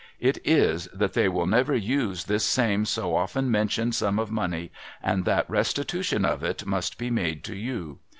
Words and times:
It 0.19 0.39
is, 0.43 0.87
that 0.95 1.13
they 1.13 1.29
will 1.29 1.45
never 1.45 1.75
use 1.75 2.23
this 2.23 2.43
same 2.43 2.85
so 2.85 3.15
often 3.15 3.51
mentioned 3.51 3.93
^um 3.93 4.19
of 4.19 4.31
money, 4.31 4.71
and 4.99 5.25
that 5.25 5.47
restitution 5.47 6.25
of 6.25 6.41
it 6.43 6.65
must 6.65 6.97
be 6.97 7.11
made 7.11 7.43
to 7.43 7.55
you. 7.55 7.99